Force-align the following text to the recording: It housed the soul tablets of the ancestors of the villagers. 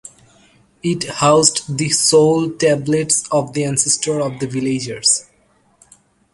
It 0.81 1.03
housed 1.03 1.77
the 1.77 1.89
soul 1.89 2.49
tablets 2.49 3.23
of 3.31 3.53
the 3.53 3.65
ancestors 3.65 4.23
of 4.25 4.39
the 4.39 4.47
villagers. 4.47 5.29